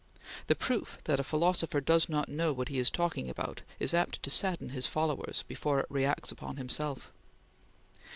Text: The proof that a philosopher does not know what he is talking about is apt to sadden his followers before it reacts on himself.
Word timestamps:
The 0.47 0.55
proof 0.55 0.97
that 1.03 1.19
a 1.19 1.23
philosopher 1.23 1.79
does 1.79 2.09
not 2.09 2.27
know 2.27 2.53
what 2.53 2.69
he 2.69 2.79
is 2.79 2.89
talking 2.89 3.29
about 3.29 3.61
is 3.79 3.93
apt 3.93 4.23
to 4.23 4.31
sadden 4.31 4.69
his 4.69 4.87
followers 4.87 5.43
before 5.47 5.79
it 5.81 5.85
reacts 5.91 6.33
on 6.41 6.57
himself. 6.57 7.11